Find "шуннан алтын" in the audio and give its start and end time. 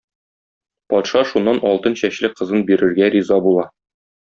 1.33-1.99